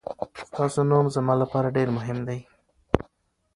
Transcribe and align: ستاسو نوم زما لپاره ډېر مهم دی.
ستاسو 0.47 0.79
نوم 0.91 1.05
زما 1.15 1.33
لپاره 1.41 1.73
ډېر 1.77 1.87
مهم 1.97 2.17
دی. 2.27 2.39